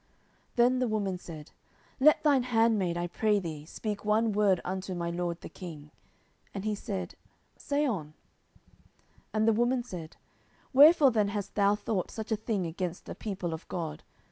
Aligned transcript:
10:014:012 0.53 0.55
Then 0.55 0.79
the 0.79 0.87
woman 0.87 1.19
said, 1.19 1.51
Let 1.99 2.23
thine 2.23 2.41
handmaid, 2.41 2.97
I 2.97 3.05
pray 3.05 3.37
thee, 3.37 3.65
speak 3.67 4.03
one 4.03 4.31
word 4.31 4.59
unto 4.65 4.95
my 4.95 5.11
lord 5.11 5.39
the 5.41 5.47
king. 5.47 5.91
And 6.55 6.65
he 6.65 6.73
said, 6.73 7.13
Say 7.55 7.85
on. 7.85 8.07
10:014:013 8.07 8.13
And 9.35 9.47
the 9.47 9.53
woman 9.53 9.83
said, 9.83 10.17
Wherefore 10.73 11.11
then 11.11 11.27
hast 11.27 11.53
thou 11.53 11.75
thought 11.75 12.09
such 12.09 12.31
a 12.31 12.35
thing 12.35 12.65
against 12.65 13.05
the 13.05 13.13
people 13.13 13.53
of 13.53 13.67
God? 13.67 14.01